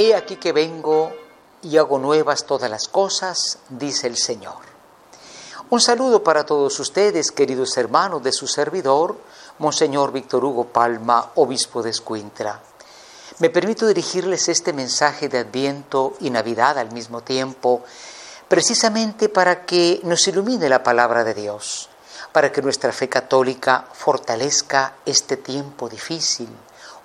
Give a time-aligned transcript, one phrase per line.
[0.00, 1.12] He aquí que vengo
[1.60, 4.62] y hago nuevas todas las cosas, dice el Señor.
[5.70, 9.16] Un saludo para todos ustedes, queridos hermanos de su servidor,
[9.58, 12.60] Monseñor Víctor Hugo Palma, obispo de Escuintra.
[13.40, 17.82] Me permito dirigirles este mensaje de Adviento y Navidad al mismo tiempo,
[18.46, 21.88] precisamente para que nos ilumine la palabra de Dios,
[22.30, 26.50] para que nuestra fe católica fortalezca este tiempo difícil,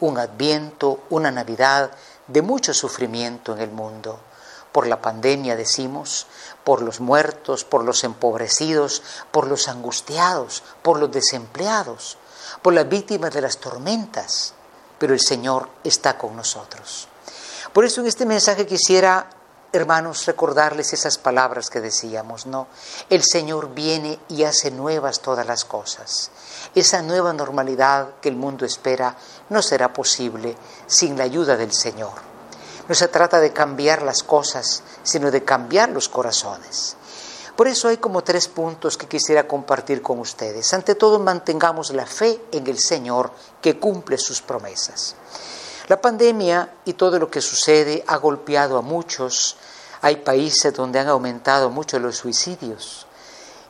[0.00, 1.92] un Adviento, una Navidad
[2.32, 4.20] de mucho sufrimiento en el mundo.
[4.72, 6.26] Por la pandemia, decimos,
[6.62, 9.02] por los muertos, por los empobrecidos,
[9.32, 12.18] por los angustiados, por los desempleados,
[12.62, 14.54] por las víctimas de las tormentas.
[14.98, 17.08] Pero el Señor está con nosotros.
[17.72, 19.28] Por eso en este mensaje quisiera,
[19.72, 22.66] hermanos, recordarles esas palabras que decíamos, ¿no?
[23.08, 26.30] El Señor viene y hace nuevas todas las cosas.
[26.74, 29.16] Esa nueva normalidad que el mundo espera
[29.48, 32.30] no será posible sin la ayuda del Señor.
[32.88, 36.96] No se trata de cambiar las cosas, sino de cambiar los corazones.
[37.54, 40.72] Por eso hay como tres puntos que quisiera compartir con ustedes.
[40.72, 45.14] Ante todo, mantengamos la fe en el Señor que cumple sus promesas.
[45.90, 49.56] La pandemia y todo lo que sucede ha golpeado a muchos.
[50.02, 53.06] Hay países donde han aumentado mucho los suicidios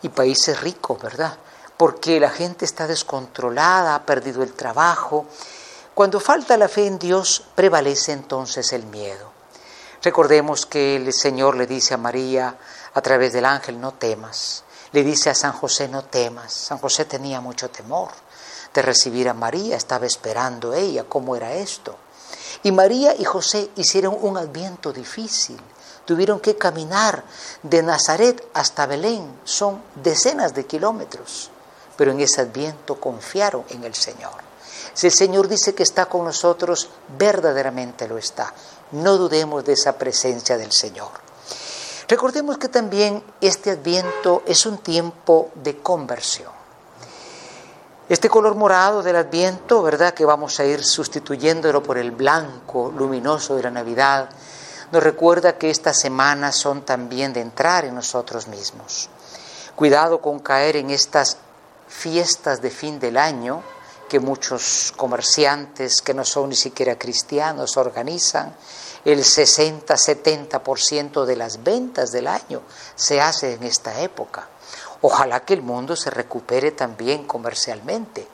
[0.00, 1.36] y países ricos, ¿verdad?
[1.76, 5.26] porque la gente está descontrolada, ha perdido el trabajo.
[5.94, 9.30] Cuando falta la fe en Dios, prevalece entonces el miedo.
[10.02, 12.56] Recordemos que el Señor le dice a María
[12.94, 14.64] a través del ángel, no temas.
[14.92, 16.52] Le dice a San José, no temas.
[16.52, 18.10] San José tenía mucho temor
[18.72, 21.96] de recibir a María, estaba esperando ella cómo era esto.
[22.62, 25.60] Y María y José hicieron un adviento difícil.
[26.04, 27.24] Tuvieron que caminar
[27.62, 29.40] de Nazaret hasta Belén.
[29.44, 31.50] Son decenas de kilómetros
[31.96, 34.46] pero en ese adviento confiaron en el Señor.
[34.94, 38.52] Si el Señor dice que está con nosotros, verdaderamente lo está.
[38.92, 41.10] No dudemos de esa presencia del Señor.
[42.08, 46.52] Recordemos que también este adviento es un tiempo de conversión.
[48.08, 50.14] Este color morado del adviento, ¿verdad?
[50.14, 54.28] Que vamos a ir sustituyéndolo por el blanco luminoso de la Navidad,
[54.92, 59.08] nos recuerda que estas semanas son también de entrar en nosotros mismos.
[59.74, 61.38] Cuidado con caer en estas
[61.88, 63.64] fiestas de fin del año
[64.08, 68.54] que muchos comerciantes que no son ni siquiera cristianos organizan.
[69.04, 72.62] El 60-70% de las ventas del año
[72.94, 74.46] se hace en esta época.
[75.06, 78.26] Ojalá que el mundo se recupere también comercialmente.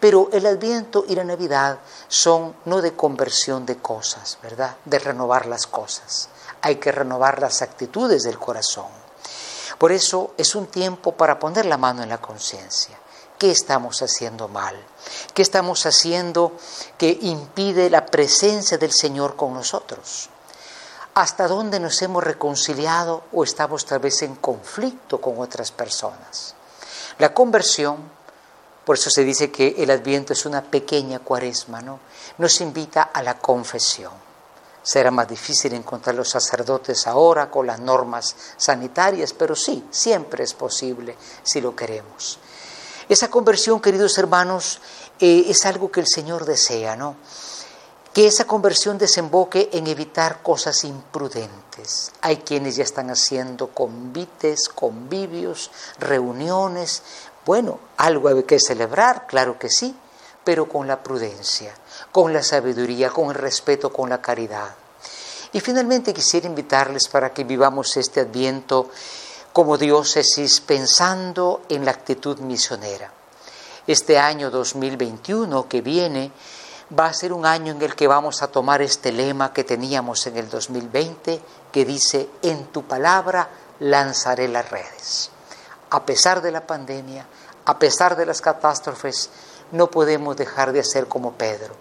[0.00, 4.74] Pero el Adviento y la Navidad son no de conversión de cosas, ¿verdad?
[4.86, 6.30] De renovar las cosas.
[6.62, 8.86] Hay que renovar las actitudes del corazón.
[9.76, 12.98] Por eso es un tiempo para poner la mano en la conciencia.
[13.38, 14.82] ¿Qué estamos haciendo mal?
[15.34, 16.52] ¿Qué estamos haciendo
[16.96, 20.30] que impide la presencia del Señor con nosotros?
[21.14, 26.56] ¿Hasta dónde nos hemos reconciliado o estamos tal vez en conflicto con otras personas?
[27.18, 27.98] La conversión,
[28.84, 32.00] por eso se dice que el adviento es una pequeña cuaresma, ¿no?
[32.38, 34.10] Nos invita a la confesión.
[34.82, 40.52] Será más difícil encontrar los sacerdotes ahora con las normas sanitarias, pero sí, siempre es
[40.52, 42.40] posible si lo queremos.
[43.08, 44.80] Esa conversión, queridos hermanos,
[45.20, 47.14] eh, es algo que el Señor desea, ¿no?
[48.14, 52.12] Que esa conversión desemboque en evitar cosas imprudentes.
[52.20, 57.02] Hay quienes ya están haciendo convites, convivios, reuniones.
[57.44, 59.96] Bueno, algo hay que celebrar, claro que sí,
[60.44, 61.74] pero con la prudencia,
[62.12, 64.76] con la sabiduría, con el respeto, con la caridad.
[65.52, 68.90] Y finalmente quisiera invitarles para que vivamos este adviento
[69.52, 73.12] como diócesis pensando en la actitud misionera.
[73.86, 76.32] Este año 2021 que viene
[76.98, 80.26] va a ser un año en el que vamos a tomar este lema que teníamos
[80.26, 81.40] en el 2020
[81.72, 83.48] que dice, en tu palabra
[83.80, 85.30] lanzaré las redes.
[85.90, 87.26] A pesar de la pandemia,
[87.64, 89.30] a pesar de las catástrofes,
[89.72, 91.74] no podemos dejar de hacer como Pedro.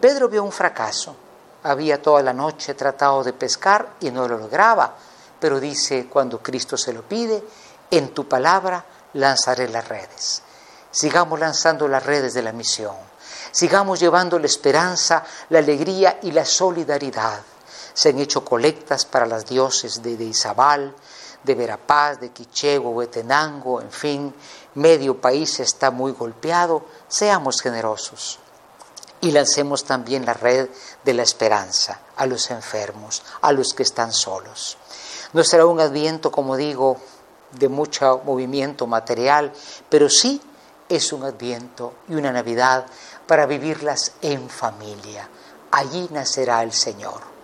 [0.00, 1.16] Pedro vio un fracaso.
[1.62, 4.94] Había toda la noche tratado de pescar y no lo lograba
[5.40, 7.42] pero dice cuando Cristo se lo pide,
[7.90, 8.84] en tu palabra
[9.14, 10.42] lanzaré las redes.
[10.90, 12.96] Sigamos lanzando las redes de la misión.
[13.50, 17.40] Sigamos llevando la esperanza, la alegría y la solidaridad.
[17.94, 20.94] Se han hecho colectas para las dioses de, Izabal,
[21.42, 24.34] de Verapaz, de Quichego, Tenango, en fin,
[24.74, 26.84] medio país está muy golpeado.
[27.08, 28.38] Seamos generosos
[29.20, 30.68] y lancemos también la red
[31.04, 34.76] de la esperanza a los enfermos, a los que están solos.
[35.32, 36.98] No será un adviento, como digo,
[37.52, 39.52] de mucho movimiento material,
[39.88, 40.40] pero sí
[40.88, 42.86] es un adviento y una Navidad
[43.28, 45.28] para vivirlas en familia.
[45.70, 47.38] Allí nacerá el Señor.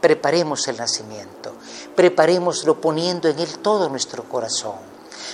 [0.00, 1.54] preparemos el nacimiento,
[1.96, 4.76] preparémoslo poniendo en Él todo nuestro corazón.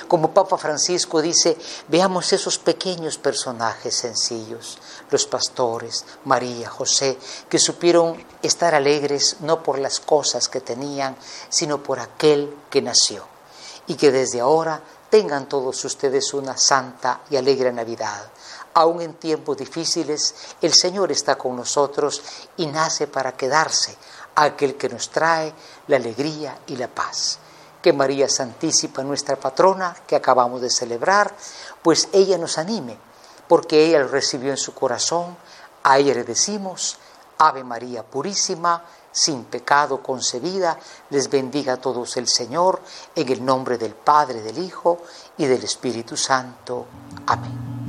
[0.07, 1.57] Como Papa Francisco dice,
[1.89, 4.79] veamos esos pequeños personajes sencillos,
[5.11, 7.19] los pastores, María, José,
[7.49, 11.17] que supieron estar alegres no por las cosas que tenían,
[11.49, 13.25] sino por aquel que nació.
[13.89, 14.81] Y que desde ahora
[15.11, 18.31] tengan todos ustedes una santa y alegre Navidad.
[18.75, 22.23] Aún en tiempos difíciles, el Señor está con nosotros
[22.57, 23.97] y nace para quedarse,
[24.37, 25.53] aquel que nos trae
[25.89, 27.39] la alegría y la paz.
[27.83, 31.35] Que María Santísima, nuestra patrona, que acabamos de celebrar,
[31.83, 32.97] pues ella nos anime,
[33.49, 35.37] porque ella lo recibió en su corazón.
[35.83, 36.99] A ella le decimos,
[37.39, 40.79] Ave María Purísima, sin pecado concebida,
[41.09, 42.81] les bendiga a todos el Señor,
[43.15, 44.99] en el nombre del Padre, del Hijo
[45.39, 46.87] y del Espíritu Santo.
[47.27, 47.80] Amén.